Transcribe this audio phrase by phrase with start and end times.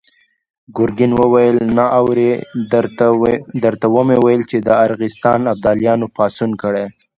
[0.77, 2.31] ګرګين وويل: نه اورې!
[3.63, 6.85] درته ومې ويل چې د ارغستان ابداليانو پاڅون کړی.